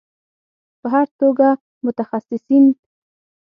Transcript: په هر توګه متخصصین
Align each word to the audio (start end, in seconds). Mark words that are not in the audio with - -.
په 0.79 0.87
هر 0.93 1.07
توګه 1.19 1.47
متخصصین 1.85 2.65